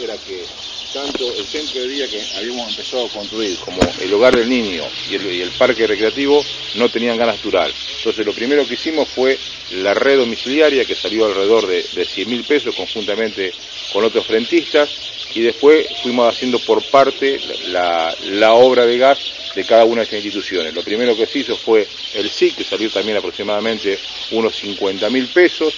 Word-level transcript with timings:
Era 0.00 0.16
que 0.16 0.44
tanto 0.92 1.34
el 1.36 1.44
centro 1.44 1.80
de 1.82 1.88
día 1.88 2.08
que 2.08 2.22
habíamos 2.36 2.70
empezado 2.70 3.06
a 3.06 3.08
construir 3.10 3.56
como 3.58 3.78
el 4.00 4.14
hogar 4.14 4.34
del 4.34 4.48
niño 4.48 4.82
y 5.10 5.14
el, 5.14 5.50
parque 5.58 5.86
recreativo 5.86 6.42
no 6.76 6.88
tenían 6.88 7.18
gas 7.18 7.28
natural. 7.28 7.72
Entonces 7.98 8.24
lo 8.24 8.32
primero 8.32 8.66
que 8.66 8.74
hicimos 8.74 9.08
fue 9.08 9.38
la 9.72 9.92
red 9.92 10.16
domiciliaria 10.18 10.84
que 10.84 10.94
salió 10.94 11.26
alrededor 11.26 11.66
de, 11.66 11.84
de 11.94 12.04
100 12.04 12.30
mil 12.30 12.44
pesos 12.44 12.74
conjuntamente 12.74 13.52
con 13.92 14.04
otros 14.04 14.26
frentistas 14.26 14.88
y 15.34 15.42
después 15.42 15.86
fuimos 16.02 16.34
haciendo 16.34 16.58
por 16.60 16.82
parte 16.84 17.38
la, 17.68 18.14
la 18.30 18.54
obra 18.54 18.86
de 18.86 18.96
gas 18.96 19.18
de 19.54 19.64
cada 19.64 19.84
una 19.84 19.96
de 20.00 20.04
estas 20.04 20.24
instituciones. 20.24 20.72
Lo 20.72 20.82
primero 20.82 21.16
que 21.16 21.26
se 21.26 21.40
hizo 21.40 21.56
fue 21.56 21.86
el 22.14 22.30
SIC, 22.30 22.56
que 22.56 22.64
salió 22.64 22.90
también 22.90 23.18
aproximadamente 23.18 23.98
unos 24.30 24.54
50 24.56 25.10
mil 25.10 25.28
pesos, 25.28 25.74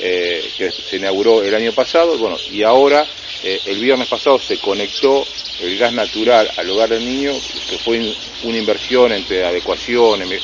eh, 0.00 0.50
que 0.56 0.70
se 0.70 0.96
inauguró 0.96 1.42
el 1.42 1.54
año 1.54 1.72
pasado, 1.72 2.16
bueno, 2.18 2.36
y 2.50 2.62
ahora 2.62 3.06
eh, 3.42 3.60
el 3.66 3.80
viernes 3.80 4.08
pasado 4.08 4.38
se 4.38 4.58
conectó 4.58 5.26
el 5.60 5.76
gas 5.78 5.92
natural 5.92 6.50
al 6.56 6.70
hogar 6.70 6.90
del 6.90 7.04
niño, 7.04 7.32
que 7.68 7.78
fue 7.78 8.14
una 8.44 8.58
inversión 8.58 9.12
entre 9.12 9.44
adecuaciones, 9.44 10.42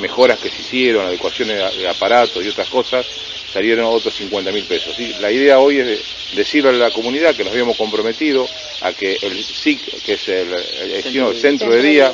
mejoras 0.00 0.38
que 0.38 0.50
se 0.50 0.62
hicieron, 0.62 1.06
adecuaciones 1.06 1.76
de 1.76 1.88
aparatos 1.88 2.44
y 2.44 2.48
otras 2.48 2.68
cosas, 2.68 3.06
salieron 3.52 3.86
otros 3.86 4.14
50 4.14 4.50
mil 4.52 4.64
pesos. 4.64 4.96
La 5.20 5.30
idea 5.30 5.58
hoy 5.58 5.78
es 5.78 6.00
decirle 6.34 6.70
a 6.70 6.72
la 6.72 6.90
comunidad 6.90 7.34
que 7.34 7.44
nos 7.44 7.52
habíamos 7.52 7.76
comprometido 7.76 8.48
a 8.80 8.92
que 8.92 9.18
el 9.20 9.44
SIC, 9.44 10.02
que 10.02 10.14
es 10.14 10.28
el, 10.28 11.34
centro 11.34 11.70
de 11.72 11.82
día, 11.82 12.12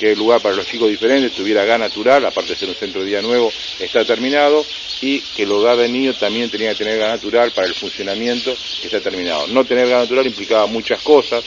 que 0.00 0.12
el 0.12 0.18
lugar 0.18 0.40
para 0.40 0.56
los 0.56 0.66
chicos 0.66 0.88
diferentes, 0.88 1.32
tuviera 1.32 1.62
gas 1.66 1.78
natural, 1.78 2.24
aparte 2.24 2.54
de 2.54 2.56
ser 2.56 2.70
un 2.70 2.74
centro 2.74 3.02
de 3.02 3.08
día 3.08 3.20
nuevo, 3.20 3.52
está 3.78 4.02
terminado, 4.02 4.64
y 5.02 5.20
que 5.20 5.42
el 5.42 5.52
hogar 5.52 5.76
de 5.76 5.90
niños 5.90 6.18
también 6.18 6.48
tenía 6.48 6.70
que 6.70 6.76
tener 6.76 6.98
gas 6.98 7.10
natural 7.10 7.52
para 7.52 7.66
el 7.66 7.74
funcionamiento 7.74 8.50
que 8.80 8.86
está 8.86 9.00
terminado. 9.02 9.46
No 9.48 9.66
tener 9.66 9.86
gas 9.88 10.00
natural 10.00 10.26
implicaba 10.26 10.66
muchas 10.66 11.02
cosas, 11.02 11.44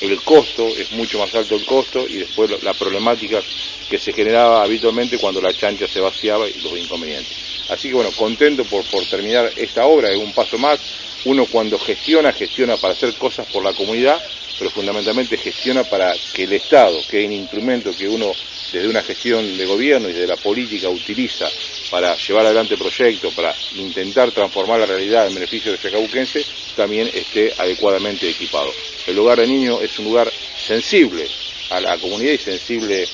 el 0.00 0.22
costo, 0.22 0.68
es 0.68 0.92
mucho 0.92 1.18
más 1.18 1.34
alto 1.34 1.56
el 1.56 1.64
costo, 1.64 2.06
y 2.08 2.18
después 2.18 2.62
la 2.62 2.74
problemática 2.74 3.42
que 3.90 3.98
se 3.98 4.12
generaba 4.12 4.62
habitualmente 4.62 5.18
cuando 5.18 5.40
la 5.40 5.52
chancha 5.52 5.88
se 5.88 6.00
vaciaba 6.00 6.48
y 6.48 6.54
los 6.60 6.78
inconvenientes. 6.78 7.36
Así 7.68 7.88
que 7.88 7.94
bueno, 7.94 8.12
contento 8.12 8.64
por, 8.64 8.84
por 8.84 9.04
terminar 9.06 9.52
esta 9.56 9.84
obra, 9.84 10.10
es 10.12 10.18
un 10.18 10.32
paso 10.32 10.58
más. 10.58 10.78
Uno 11.24 11.46
cuando 11.46 11.76
gestiona, 11.80 12.32
gestiona 12.32 12.76
para 12.76 12.94
hacer 12.94 13.12
cosas 13.14 13.48
por 13.48 13.64
la 13.64 13.72
comunidad, 13.72 14.22
pero 14.58 14.70
fundamentalmente 14.70 15.36
gestiona 15.36 15.84
para 15.84 16.14
que 16.32 16.44
el 16.44 16.52
Estado, 16.52 16.98
que 17.08 17.20
es 17.20 17.26
un 17.26 17.32
instrumento 17.32 17.94
que 17.96 18.08
uno 18.08 18.32
desde 18.72 18.88
una 18.88 19.02
gestión 19.02 19.56
de 19.56 19.64
gobierno 19.64 20.08
y 20.08 20.12
desde 20.12 20.26
la 20.26 20.36
política 20.36 20.88
utiliza 20.88 21.48
para 21.90 22.16
llevar 22.16 22.46
adelante 22.46 22.76
proyectos, 22.76 23.32
para 23.34 23.54
intentar 23.76 24.32
transformar 24.32 24.80
la 24.80 24.86
realidad 24.86 25.28
en 25.28 25.34
beneficio 25.34 25.70
del 25.70 25.80
chacabuquense, 25.80 26.44
también 26.74 27.08
esté 27.12 27.52
adecuadamente 27.56 28.28
equipado. 28.28 28.72
El 29.06 29.18
hogar 29.18 29.38
de 29.38 29.46
niños 29.46 29.82
es 29.82 29.98
un 29.98 30.06
lugar 30.06 30.30
sensible 30.58 31.26
a 31.70 31.80
la 31.80 31.96
comunidad 31.98 32.32
y 32.32 32.38
sensible 32.38 33.08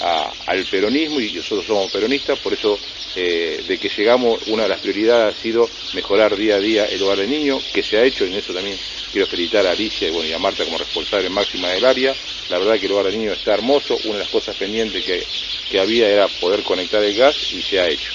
al 0.00 0.64
peronismo 0.66 1.20
y 1.20 1.32
nosotros 1.32 1.66
somos 1.66 1.90
peronistas, 1.90 2.38
por 2.38 2.52
eso 2.52 2.78
eh, 3.16 3.64
de 3.66 3.78
que 3.78 3.88
llegamos, 3.88 4.40
una 4.46 4.64
de 4.64 4.68
las 4.68 4.80
prioridades 4.80 5.34
ha 5.34 5.42
sido 5.42 5.68
mejorar 5.94 6.36
día 6.36 6.56
a 6.56 6.60
día 6.60 6.86
el 6.86 7.02
hogar 7.02 7.18
del 7.18 7.30
niño, 7.30 7.58
que 7.72 7.82
se 7.82 7.96
ha 7.96 8.04
hecho, 8.04 8.24
y 8.24 8.28
en 8.28 8.36
eso 8.36 8.52
también 8.52 8.78
quiero 9.18 9.30
felicitar 9.30 9.66
a 9.66 9.72
Alicia 9.72 10.06
y, 10.06 10.12
bueno, 10.12 10.28
y 10.28 10.32
a 10.32 10.38
Marta 10.38 10.64
como 10.64 10.78
responsable 10.78 11.28
máxima 11.28 11.70
del 11.70 11.84
área. 11.84 12.14
La 12.50 12.58
verdad 12.58 12.78
que 12.78 12.86
el 12.86 12.92
hogar 12.92 13.06
del 13.06 13.18
niño 13.18 13.32
está 13.32 13.52
hermoso, 13.52 13.98
una 14.04 14.14
de 14.14 14.20
las 14.20 14.28
cosas 14.28 14.54
pendientes 14.54 15.04
que, 15.04 15.24
que 15.68 15.80
había 15.80 16.08
era 16.08 16.28
poder 16.28 16.62
conectar 16.62 17.02
el 17.02 17.16
gas 17.16 17.34
y 17.52 17.60
se 17.60 17.80
ha 17.80 17.88
hecho. 17.88 18.12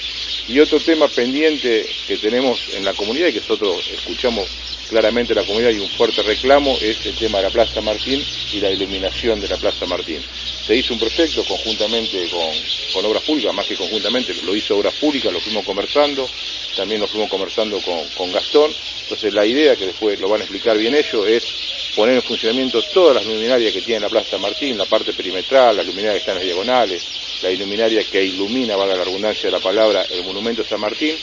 Y 0.47 0.61
otro 0.61 0.79
tema 0.79 1.09
pendiente 1.09 1.89
que 2.07 2.17
tenemos 2.17 2.69
en 2.73 2.85
la 2.85 2.93
comunidad 2.93 3.27
y 3.27 3.33
que 3.33 3.41
nosotros 3.41 3.83
escuchamos 3.91 4.47
claramente 4.89 5.33
la 5.33 5.43
comunidad 5.43 5.71
y 5.71 5.79
un 5.79 5.89
fuerte 5.89 6.21
reclamo 6.23 6.77
es 6.81 7.05
el 7.05 7.15
tema 7.15 7.39
de 7.39 7.45
la 7.45 7.49
Plaza 7.49 7.81
Martín 7.81 8.23
y 8.51 8.59
la 8.59 8.69
iluminación 8.69 9.39
de 9.39 9.47
la 9.47 9.57
Plaza 9.57 9.85
Martín. 9.85 10.21
Se 10.65 10.75
hizo 10.75 10.93
un 10.93 10.99
proyecto 10.99 11.43
conjuntamente 11.43 12.29
con, 12.29 13.05
Obras 13.05 13.23
Públicas, 13.23 13.53
más 13.53 13.65
que 13.65 13.75
conjuntamente, 13.75 14.33
lo 14.43 14.55
hizo 14.55 14.77
Obras 14.77 14.93
Públicas, 14.95 15.31
lo 15.33 15.39
fuimos 15.39 15.65
conversando, 15.65 16.29
también 16.75 17.01
lo 17.01 17.07
fuimos 17.07 17.29
conversando 17.29 17.79
con, 17.81 18.31
Gastón. 18.31 18.71
Entonces 19.03 19.33
la 19.33 19.45
idea, 19.45 19.75
que 19.75 19.87
después 19.87 20.19
lo 20.19 20.29
van 20.29 20.41
a 20.41 20.43
explicar 20.43 20.77
bien 20.77 20.95
ellos, 20.95 21.27
es 21.27 21.43
poner 21.95 22.15
en 22.15 22.21
funcionamiento 22.21 22.81
todas 22.93 23.15
las 23.15 23.25
luminarias 23.25 23.73
que 23.73 23.81
tiene 23.81 24.01
la 24.01 24.09
Plaza 24.09 24.37
Martín, 24.37 24.77
la 24.77 24.85
parte 24.85 25.13
perimetral, 25.13 25.75
las 25.75 25.85
luminarias 25.85 26.15
que 26.15 26.19
están 26.19 26.35
en 26.35 26.39
las 26.39 26.45
diagonales, 26.45 27.03
la 27.41 27.51
iluminaria 27.51 28.03
que 28.09 28.23
ilumina, 28.23 28.75
valga 28.75 28.95
la 28.95 29.03
redundancia 29.03 29.45
de 29.45 29.51
la 29.51 29.59
palabra, 29.59 30.05
el 30.09 30.23
monumento 30.23 30.63
San 30.63 30.79
Martín, 30.79 31.15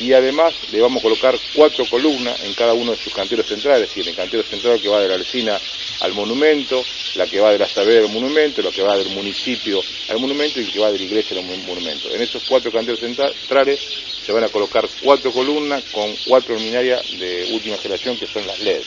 y 0.00 0.12
además 0.12 0.54
le 0.70 0.80
vamos 0.80 1.00
a 1.00 1.02
colocar 1.02 1.38
cuatro 1.54 1.84
columnas 1.86 2.40
en 2.44 2.54
cada 2.54 2.74
uno 2.74 2.92
de 2.92 2.98
sus 2.98 3.12
canteros 3.12 3.46
centrales, 3.46 3.88
es 3.88 3.94
decir, 3.94 4.08
el 4.08 4.16
cantero 4.16 4.42
central 4.42 4.80
que 4.80 4.88
va 4.88 5.00
de 5.00 5.08
la 5.08 5.14
Alcina 5.14 5.58
al 6.00 6.12
monumento, 6.12 6.84
la 7.16 7.26
que 7.26 7.40
va 7.40 7.52
de 7.52 7.58
la 7.58 7.68
Saavedra 7.68 8.06
al 8.06 8.12
monumento, 8.12 8.62
la 8.62 8.70
que 8.70 8.82
va 8.82 8.96
del 8.96 9.10
municipio 9.10 9.80
al 10.08 10.18
monumento 10.18 10.60
y 10.60 10.66
la 10.66 10.72
que 10.72 10.78
va 10.78 10.92
de 10.92 10.98
la 10.98 11.04
iglesia 11.04 11.36
al 11.38 11.44
monumento. 11.44 12.10
En 12.14 12.22
esos 12.22 12.44
cuatro 12.44 12.70
canteros 12.70 13.00
centrales 13.00 13.80
se 14.24 14.32
van 14.32 14.44
a 14.44 14.48
colocar 14.48 14.88
cuatro 15.02 15.32
columnas 15.32 15.82
con 15.90 16.14
cuatro 16.26 16.54
luminarias 16.54 17.18
de 17.18 17.48
última 17.52 17.76
generación 17.78 18.16
que 18.16 18.26
son 18.26 18.46
las 18.46 18.60
LED. 18.60 18.82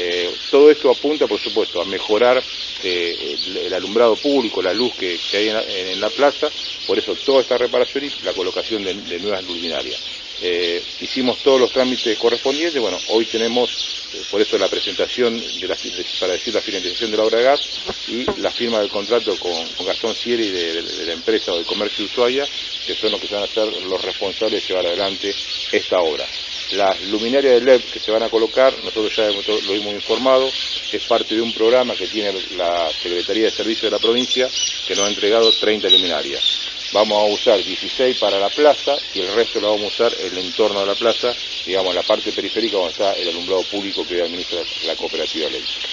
Eh, 0.00 0.32
todo 0.50 0.70
esto 0.70 0.90
apunta, 0.90 1.26
por 1.26 1.40
supuesto, 1.40 1.82
a 1.82 1.84
mejorar 1.84 2.40
eh, 2.84 3.36
el, 3.64 3.74
alumbrado 3.74 4.14
público, 4.14 4.62
la 4.62 4.72
luz 4.72 4.94
que, 4.94 5.18
hay 5.32 5.48
en 5.48 6.00
la, 6.00 6.08
plaza, 6.08 6.48
por 6.86 6.96
eso 6.96 7.16
toda 7.16 7.40
esta 7.40 7.58
reparación 7.58 8.04
y 8.04 8.12
la 8.24 8.32
colocación 8.32 8.84
de, 8.84 8.94
de 8.94 9.18
nuevas 9.18 9.44
luminarias. 9.44 10.00
Eh, 10.40 10.80
hicimos 11.00 11.38
todos 11.42 11.60
los 11.60 11.72
trámites 11.72 12.16
correspondientes, 12.16 12.80
bueno, 12.80 12.96
hoy 13.08 13.24
tenemos, 13.26 13.70
eh, 14.14 14.22
por 14.30 14.40
eso 14.40 14.56
la 14.56 14.68
presentación 14.68 15.36
de 15.36 15.66
la, 15.66 15.76
para 16.20 16.34
decir 16.34 16.54
la 16.54 16.60
finalización 16.60 17.10
de 17.10 17.16
la 17.16 17.24
obra 17.24 17.38
de 17.38 17.44
gas 17.44 17.60
y 18.06 18.24
la 18.40 18.52
firma 18.52 18.78
del 18.78 18.88
contrato 18.88 19.36
con, 19.36 19.52
Gastón 19.84 20.14
Sieri 20.14 20.50
de, 20.50 21.06
la 21.06 21.12
empresa 21.12 21.52
o 21.52 21.56
del 21.56 21.66
comercio 21.66 22.04
de 22.04 22.10
Ushuaia, 22.12 22.46
que 22.86 22.94
son 22.94 23.10
los 23.10 23.20
que 23.20 23.34
van 23.34 23.42
a 23.42 23.46
ser 23.48 23.66
los 23.82 24.00
responsables 24.00 24.62
de 24.62 24.68
llevar 24.68 24.86
adelante 24.86 25.34
esta 25.72 25.98
obra. 26.00 26.24
Las 26.72 27.00
luminarias 27.04 27.54
de 27.54 27.60
LED 27.60 27.80
que 27.92 27.98
se 27.98 28.12
van 28.12 28.22
a 28.22 28.28
colocar, 28.28 28.72
nosotros 28.84 29.16
ya 29.16 29.28
lo 29.30 29.74
hemos 29.74 29.94
informado, 29.94 30.48
es 30.92 31.02
parte 31.04 31.34
de 31.34 31.40
un 31.40 31.52
programa 31.52 31.96
que 31.96 32.06
tiene 32.06 32.32
la 32.56 32.88
Secretaría 32.92 33.46
de 33.46 33.50
Servicios 33.50 33.90
de 33.90 33.96
la 33.96 33.98
provincia 33.98 34.48
que 34.86 34.94
nos 34.94 35.04
ha 35.04 35.08
entregado 35.08 35.50
30 35.50 35.88
luminarias 35.88 36.57
vamos 36.92 37.18
a 37.18 37.32
usar 37.32 37.62
16 37.62 38.16
para 38.18 38.38
la 38.38 38.48
plaza 38.50 38.96
y 39.14 39.20
el 39.20 39.34
resto 39.34 39.60
lo 39.60 39.72
vamos 39.72 39.84
a 39.84 40.04
usar 40.06 40.20
en 40.20 40.32
el 40.32 40.44
entorno 40.46 40.80
de 40.80 40.86
la 40.86 40.94
plaza, 40.94 41.34
digamos, 41.66 41.90
en 41.90 41.96
la 41.96 42.02
parte 42.02 42.32
periférica 42.32 42.76
donde 42.76 42.92
está 42.92 43.12
el 43.14 43.28
alumbrado 43.28 43.62
público 43.64 44.06
que 44.06 44.22
administra 44.22 44.60
la 44.86 44.96
cooperativa 44.96 45.46
eléctrica. 45.46 45.88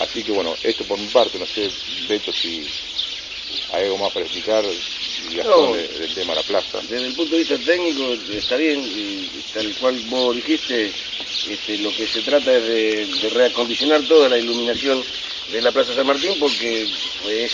Así 0.00 0.22
que 0.22 0.32
bueno, 0.32 0.54
esto 0.62 0.84
por 0.84 0.98
mi 0.98 1.06
parte, 1.08 1.38
no 1.38 1.46
sé, 1.46 1.70
Beto, 2.08 2.32
si 2.32 2.66
hay 3.72 3.84
algo 3.84 3.98
más 3.98 4.12
para 4.12 4.26
explicar 4.26 4.64
y 4.64 5.36
no, 5.36 5.74
del 5.74 6.14
tema 6.14 6.34
de 6.34 6.40
la 6.40 6.46
plaza. 6.46 6.80
Desde 6.82 7.06
el 7.06 7.14
punto 7.14 7.32
de 7.32 7.38
vista 7.38 7.58
técnico 7.58 8.12
está 8.30 8.56
bien, 8.56 8.80
y 8.80 9.28
tal 9.52 9.74
cual 9.76 9.98
vos 10.08 10.36
dijiste, 10.36 10.92
este, 11.48 11.78
lo 11.78 11.90
que 11.94 12.06
se 12.06 12.22
trata 12.22 12.54
es 12.54 12.62
de, 12.62 13.06
de 13.22 13.28
reacondicionar 13.30 14.02
toda 14.02 14.28
la 14.28 14.38
iluminación 14.38 15.02
de 15.50 15.62
la 15.62 15.72
Plaza 15.72 15.94
San 15.94 16.06
Martín 16.06 16.34
porque 16.38 16.88
es 17.28 17.52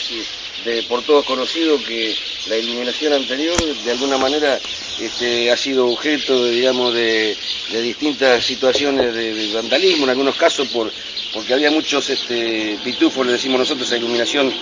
por 0.88 1.02
todos 1.02 1.24
conocido 1.24 1.82
que 1.82 2.14
la 2.48 2.56
iluminación 2.56 3.12
anterior 3.12 3.56
de 3.84 3.90
alguna 3.90 4.18
manera 4.18 4.60
este, 5.00 5.50
ha 5.50 5.56
sido 5.56 5.88
objeto, 5.88 6.46
digamos, 6.46 6.94
de, 6.94 7.36
distintas 7.70 8.44
situaciones 8.44 9.14
de, 9.14 9.52
vandalismo, 9.54 10.04
en 10.04 10.10
algunos 10.10 10.36
casos 10.36 10.68
por, 10.68 10.92
porque 11.32 11.54
había 11.54 11.70
muchos 11.70 12.08
este, 12.10 12.78
pitufos, 12.84 13.26
le 13.26 13.32
decimos 13.32 13.58
nosotros, 13.58 13.90
a 13.92 13.96
iluminación 13.96 14.52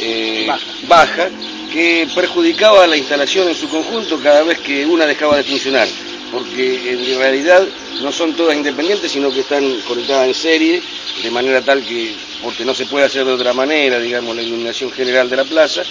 eh, 0.00 0.46
baja. 0.88 1.30
que 1.72 2.08
perjudicaba 2.14 2.86
la 2.86 2.96
instalación 2.96 3.48
en 3.48 3.54
su 3.54 3.68
conjunto 3.68 4.20
cada 4.22 4.44
vez 4.44 4.58
que 4.60 4.86
una 4.86 5.06
dejaba 5.06 5.36
de 5.36 5.44
funcionar, 5.44 5.88
porque 6.32 6.90
en 6.90 7.18
realidad 7.18 7.66
no 8.00 8.10
son 8.12 8.34
todas 8.34 8.56
independientes, 8.56 9.10
sino 9.10 9.32
que 9.32 9.40
están 9.40 9.80
conectadas 9.86 10.28
en 10.28 10.34
serie, 10.34 10.82
de 11.22 11.30
manera 11.30 11.62
tal 11.62 11.84
que 11.84 12.14
porque 12.44 12.64
no 12.64 12.74
se 12.74 12.86
puede 12.86 13.06
hacer 13.06 13.24
de 13.24 13.32
otra 13.32 13.52
manera, 13.52 13.98
digamos, 13.98 14.36
la 14.36 14.42
iluminación 14.42 14.92
general 14.92 15.28
de 15.28 15.36
la 15.36 15.44
plaza, 15.44 15.82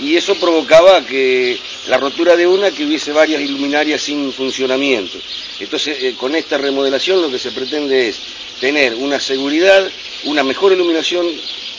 y 0.00 0.16
eso 0.16 0.34
provocaba 0.36 1.04
que 1.04 1.58
la 1.86 1.98
rotura 1.98 2.34
de 2.34 2.46
una, 2.46 2.70
que 2.70 2.86
hubiese 2.86 3.12
varias 3.12 3.40
iluminarias 3.42 4.00
sin 4.00 4.32
funcionamiento. 4.32 5.18
Entonces, 5.60 6.02
eh, 6.02 6.14
con 6.16 6.34
esta 6.34 6.56
remodelación 6.56 7.20
lo 7.20 7.30
que 7.30 7.38
se 7.38 7.52
pretende 7.52 8.08
es 8.08 8.20
tener 8.60 8.94
una 8.94 9.20
seguridad 9.20 9.88
una 10.24 10.42
mejor 10.42 10.72
iluminación 10.72 11.26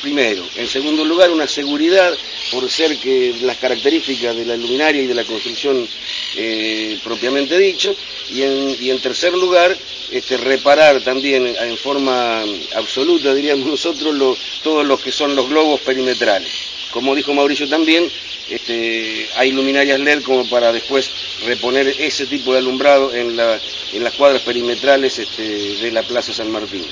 primero. 0.01 0.43
En 0.55 0.67
segundo 0.67 1.03
lugar, 1.05 1.31
una 1.31 1.47
seguridad 1.47 2.15
por 2.51 2.69
ser 2.69 2.97
que 2.97 3.35
las 3.41 3.57
características 3.57 4.35
de 4.35 4.45
la 4.45 4.57
luminaria 4.57 5.01
y 5.01 5.07
de 5.07 5.13
la 5.13 5.23
construcción 5.23 5.87
eh, 6.35 6.99
propiamente 7.03 7.57
dicho. 7.57 7.95
Y 8.31 8.41
en, 8.89 8.99
tercer 8.99 9.33
lugar, 9.33 9.75
este, 10.11 10.37
reparar 10.37 11.01
también 11.01 11.47
en 11.47 11.77
forma 11.77 12.43
absoluta, 12.75 13.33
diríamos 13.33 13.67
nosotros, 13.67 14.37
todos 14.63 14.85
los 14.85 14.99
que 15.01 15.11
son 15.11 15.35
los 15.35 15.49
globos 15.49 15.81
perimetrales. 15.81 16.51
Como 16.91 17.15
dijo 17.15 17.33
Mauricio 17.33 17.67
también, 17.67 18.09
este, 18.49 19.27
hay 19.35 19.51
luminarias 19.51 19.99
LED 19.99 20.23
como 20.23 20.47
para 20.49 20.71
después 20.71 21.09
reponer 21.45 21.87
ese 21.99 22.25
tipo 22.25 22.51
de 22.51 22.59
alumbrado 22.59 23.13
en, 23.13 23.35
las 23.35 24.13
cuadras 24.17 24.41
perimetrales 24.41 25.19
este, 25.19 25.43
de 25.43 25.91
la 25.91 26.03
Plaza 26.03 26.33
San 26.33 26.51
Martín. 26.51 26.85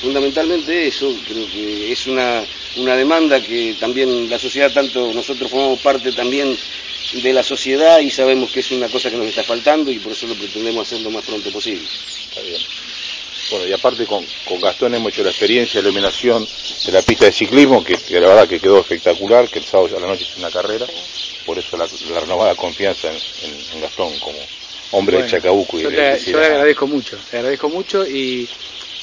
Fundamentalmente 0.00 0.86
eso, 0.86 1.14
creo 1.26 1.46
que 1.50 1.92
es 1.92 2.06
una, 2.06 2.42
demanda 2.96 3.42
que 3.42 3.76
también 3.78 4.30
la 4.30 4.38
sociedad, 4.38 4.72
tanto 4.72 5.12
nosotros 5.12 5.50
formamos 5.50 5.80
parte 5.80 6.10
también 6.12 6.56
de 7.22 7.32
la 7.32 7.42
sociedad 7.42 7.98
y 7.98 8.10
sabemos 8.10 8.50
que 8.50 8.60
es 8.60 8.70
una 8.70 8.88
cosa 8.88 9.10
que 9.10 9.16
nos 9.16 9.26
está 9.26 9.42
faltando 9.42 9.90
y 9.90 9.98
por 9.98 10.12
eso 10.12 10.26
lo 10.26 10.34
pretendemos 10.34 10.86
hacer 10.86 11.02
lo 11.02 11.10
más 11.10 11.24
pronto 11.24 11.50
posible. 11.50 11.86
Está 12.28 12.40
bien. 12.40 12.60
Bueno, 13.50 13.66
y 13.66 13.72
aparte 13.72 14.06
con, 14.06 14.24
Gastón 14.60 14.94
hemos 14.94 15.12
hecho 15.12 15.24
la 15.24 15.30
experiencia 15.30 15.82
de 15.82 15.88
iluminación 15.88 16.46
de 16.86 16.92
la 16.92 17.02
pista 17.02 17.26
de 17.26 17.32
ciclismo, 17.32 17.84
que, 17.84 17.98
la 18.20 18.28
verdad 18.28 18.48
que 18.48 18.60
quedó 18.60 18.80
espectacular, 18.80 19.48
que 19.48 19.58
el 19.58 19.64
sábado 19.64 19.96
a 19.96 20.00
la 20.00 20.06
noche 20.06 20.24
es 20.24 20.36
una 20.38 20.50
carrera, 20.50 20.86
por 21.44 21.58
eso 21.58 21.76
la, 21.76 21.86
renovada 22.20 22.54
confianza 22.54 23.10
en, 23.10 23.80
Gastón 23.80 24.18
como 24.20 24.38
hombre 24.92 25.22
de 25.22 25.28
Chacabuco. 25.28 25.78
Y 25.78 25.82
yo, 25.82 25.90
le 25.90 26.12
agradezco 26.12 26.86
mucho, 26.86 27.18
le 27.32 27.38
agradezco 27.38 27.68
mucho 27.68 28.06
y 28.06 28.48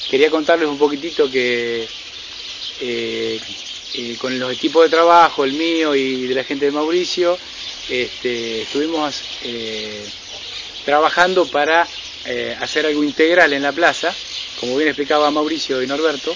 quería 0.08 0.30
contarles 0.30 0.68
un 0.68 0.78
poquitito 0.78 1.30
que 1.30 1.86
eh, 2.80 3.40
eh, 3.94 4.16
con 4.18 4.38
los 4.38 4.52
equipos 4.52 4.84
de 4.84 4.90
trabajo, 4.90 5.44
el 5.44 5.52
mío 5.52 5.94
y 5.94 6.26
de 6.26 6.34
la 6.34 6.44
gente 6.44 6.66
de 6.66 6.70
Mauricio, 6.70 7.38
este, 7.88 8.62
estuvimos 8.62 9.22
eh, 9.44 10.04
trabajando 10.84 11.46
para 11.46 11.86
hacer 12.60 12.84
algo 12.84 13.02
integral 13.02 13.54
en 13.54 13.62
la 13.62 13.72
plaza. 13.72 14.14
Como 14.60 14.76
bien 14.76 14.88
explicaba 14.88 15.30
Mauricio 15.30 15.82
y 15.82 15.86
Norberto, 15.86 16.34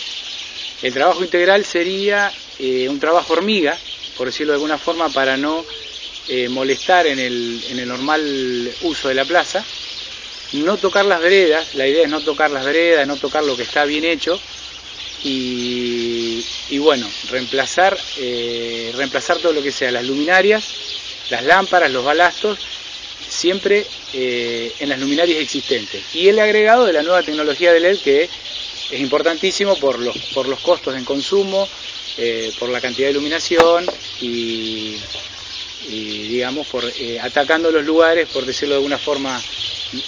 el 0.81 0.93
trabajo 0.95 1.23
integral 1.23 1.67
sería 1.67 2.33
un 2.89 2.99
trabajo 2.99 3.35
hormiga, 3.35 3.77
por 4.17 4.29
decirlo 4.29 4.53
de 4.53 4.57
alguna 4.57 4.79
forma, 4.79 5.11
para 5.11 5.37
no 5.37 5.67
molestar 6.49 7.07
en 7.07 7.19
el, 7.19 7.87
normal 7.87 8.73
uso 8.83 9.09
de 9.09 9.15
la 9.15 9.27
plaza, 9.27 9.63
no 10.53 10.77
tocar 10.77 11.05
las 11.05 11.21
veredas, 11.21 11.75
la 11.75 11.87
idea 11.87 12.05
es 12.05 12.11
no 12.11 12.21
tocar 12.21 12.51
las 12.51 12.65
veredas, 12.65 13.07
no 13.07 13.17
tocar 13.17 13.45
lo 13.45 13.57
que 13.57 13.63
está 13.63 13.85
bien 13.85 14.05
hecho, 14.05 14.41
y, 15.25 16.79
bueno, 16.79 17.09
reemplazar, 17.31 17.97
eh, 18.19 18.93
reemplazar 18.97 19.39
todo 19.39 19.53
lo 19.53 19.63
que 19.63 19.73
sea, 19.73 19.91
las 19.91 20.05
luminarias, 20.05 20.65
las 21.31 21.45
lámparas, 21.45 21.91
los 21.91 22.05
balastos, 22.05 22.59
siempre 23.29 23.87
eh, 24.13 24.73
en 24.81 24.89
las 24.89 24.99
luminarias 24.99 25.41
existentes. 25.41 26.03
Y 26.15 26.29
el 26.29 26.39
agregado 26.39 26.85
de 26.87 26.93
la 26.93 27.03
nueva 27.03 27.23
tecnología 27.23 27.73
de 27.73 27.81
LED 27.81 27.99
que 27.99 28.25
es 28.25 29.01
importantísimo 29.01 29.77
por 29.77 29.99
los, 29.99 30.17
por 30.35 30.49
los 30.49 30.61
costos 30.61 30.97
en 30.97 31.05
consumo, 31.05 31.69
eh, 32.19 32.53
por 32.59 32.69
la 32.69 32.81
cantidad 32.81 33.07
de 33.07 33.13
iluminación 33.13 33.87
y, 34.21 34.99
digamos, 35.89 36.67
por 36.67 36.85
atacando 37.23 37.71
los 37.71 37.85
lugares, 37.85 38.29
por 38.29 38.45
decirlo 38.45 38.75
de 38.75 38.79
alguna 38.79 38.99
forma, 38.99 39.41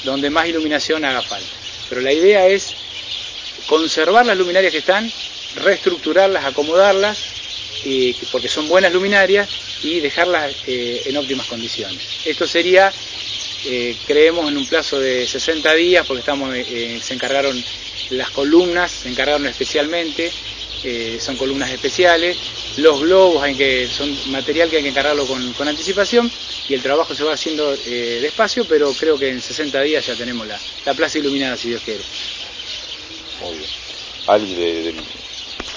donde 0.04 0.30
más 0.30 0.48
iluminación 0.48 1.04
haga 1.04 1.22
falta. 1.22 1.48
Pero 1.88 2.00
la 2.00 2.12
idea 2.12 2.46
es 2.46 2.74
conservar 3.66 4.26
las 4.26 4.36
luminarias 4.36 4.72
que 4.72 4.78
están, 4.78 5.10
reestructurarlas, 5.56 6.44
acomodarlas, 6.44 7.18
porque 8.32 8.48
son 8.48 8.68
buenas 8.68 8.92
luminarias, 8.92 9.48
y 9.82 10.00
dejarlas 10.00 10.54
en 10.66 11.16
óptimas 11.16 11.46
condiciones. 11.46 12.00
Esto 12.24 12.46
sería 12.46 12.90
eh, 13.66 13.96
creemos 14.06 14.50
en 14.50 14.58
un 14.58 14.66
plazo 14.66 15.00
de 15.00 15.26
60 15.26 15.72
días 15.74 16.06
porque 16.06 16.20
estamos, 16.20 16.54
eh, 16.54 16.66
eh, 16.68 17.00
se 17.02 17.14
encargaron 17.14 17.56
las 18.10 18.30
columnas, 18.30 18.90
se 18.90 19.08
encargaron 19.08 19.46
especialmente, 19.46 20.30
son 21.20 21.36
columnas 21.36 21.70
especiales, 21.70 22.36
los 22.76 23.00
globos 23.00 23.42
hay 23.42 23.54
que, 23.54 23.88
son 23.88 24.10
material 24.30 24.68
que 24.68 24.76
hay 24.76 24.82
que 24.82 24.88
encargarlo 24.90 25.26
con, 25.26 25.68
anticipación 25.68 26.30
y 26.68 26.74
el 26.74 26.82
trabajo 26.82 27.14
se 27.14 27.24
va 27.24 27.34
haciendo 27.34 27.74
despacio, 27.76 28.64
pero 28.68 28.92
creo 28.92 29.18
que 29.18 29.30
en 29.30 29.40
60 29.40 29.80
días 29.82 30.06
ya 30.06 30.14
tenemos 30.14 30.46
la, 30.46 30.94
plaza 30.94 31.18
iluminada 31.18 31.56
si 31.56 31.68
Dios 31.68 31.82
quiere. 31.82 32.02
Muy 33.42 33.58
bien. 33.58 33.70
Ali 34.26 34.54
de, 34.54 34.94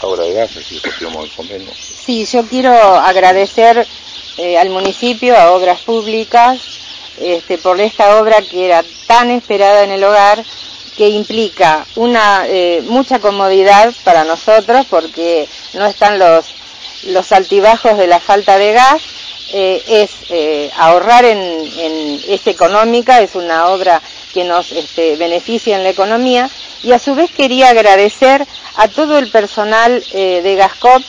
Obra 0.01 0.23
de 0.23 0.33
Gas, 0.33 0.51
si 0.51 0.75
el 0.75 1.31
convenio. 1.35 1.71
Sí, 1.79 2.25
yo 2.25 2.45
quiero 2.45 2.71
agradecer 2.71 3.85
al 4.59 4.69
municipio, 4.69 5.35
a 5.35 5.51
Obras 5.51 5.81
Públicas, 5.81 6.59
este, 7.19 7.57
por 7.57 7.79
esta 7.81 8.19
obra 8.19 8.41
que 8.41 8.65
era 8.65 8.83
tan 9.07 9.31
esperada 9.31 9.83
en 9.83 9.91
el 9.91 10.03
hogar, 10.03 10.43
que 10.97 11.09
implica 11.09 11.85
una 11.95 12.45
eh, 12.47 12.81
mucha 12.87 13.19
comodidad 13.19 13.93
para 14.03 14.23
nosotros 14.23 14.85
porque 14.89 15.47
no 15.73 15.85
están 15.85 16.17
los, 16.17 16.45
los 17.03 17.31
altibajos 17.31 17.97
de 17.99 18.07
la 18.07 18.19
falta 18.19 18.57
de 18.57 18.73
gas, 18.73 19.01
eh, 19.53 19.81
es 19.87 20.09
eh, 20.29 20.71
ahorrar 20.75 21.23
en, 21.23 21.39
es 22.27 22.47
económica, 22.47 23.21
es 23.21 23.35
una 23.35 23.67
obra 23.67 24.01
que 24.33 24.43
nos 24.43 24.71
este, 24.71 25.15
beneficia 25.17 25.77
en 25.77 25.83
la 25.83 25.91
economía 25.91 26.49
y 26.83 26.91
a 26.91 26.99
su 26.99 27.13
vez 27.13 27.29
quería 27.31 27.69
agradecer 27.69 28.45
a 28.75 28.87
todo 28.87 29.19
el 29.19 29.29
personal 29.29 30.03
de 30.11 30.55
Gascop 30.55 31.01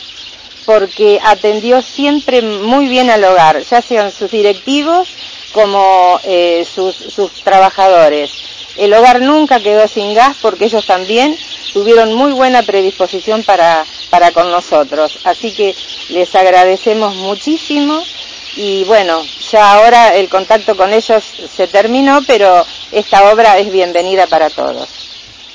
porque 0.65 1.19
atendió 1.23 1.83
siempre 1.83 2.43
muy 2.43 2.89
bien 2.89 3.11
al 3.11 3.25
hogar, 3.25 3.63
ya 3.63 3.83
sean 3.83 4.11
sus 4.13 4.31
directivos, 4.31 5.09
como 5.53 6.21
sus, 6.65 6.95
sus 6.95 7.33
trabajadores. 7.43 8.48
El 8.77 8.95
hogar 8.95 9.21
nunca 9.21 9.61
quedó 9.61 9.89
sin 9.89 10.15
gas 10.15 10.37
porque 10.41 10.67
ellos 10.67 10.85
también 10.87 11.37
tuvieron 11.73 12.15
muy 12.15 12.33
buena 12.33 12.63
predisposición 12.63 13.43
para, 13.45 13.85
para 14.11 14.33
con 14.33 14.51
nosotros. 14.51 15.19
Así 15.25 15.53
que 15.53 15.75
les 16.11 16.35
agradecemos 16.35 17.15
muchísimo 17.17 18.03
y 18.57 18.85
bueno, 18.85 19.25
ya 19.53 19.75
ahora 19.75 20.17
el 20.17 20.29
contacto 20.29 20.77
con 20.77 20.93
ellos 20.93 21.23
se 21.57 21.69
terminó, 21.69 22.23
pero 22.27 22.67
esta 22.91 23.33
obra 23.33 23.59
es 23.59 23.71
bienvenida 23.71 24.27
para 24.27 24.51
todos. 24.51 24.89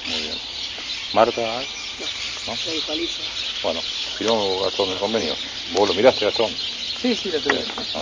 Muy 0.07 0.21
bien. 0.21 0.36
Marta, 1.13 1.42
¿no? 1.42 2.54
Bueno, 3.62 3.82
firmó 4.17 4.62
Gastón 4.62 4.89
el 4.89 4.98
convenio. 4.98 5.36
¿Vos 5.72 5.89
lo 5.89 5.96
miraste, 5.96 6.25
Gastón? 6.25 6.50
Sí, 7.01 7.15
sí, 7.15 7.29
lo 7.32 7.39
tuve. 7.39 7.63
Ah. 7.96 8.01